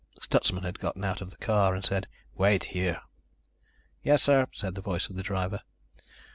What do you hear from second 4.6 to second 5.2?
the voice of